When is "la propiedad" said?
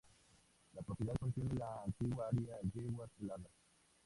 0.73-1.13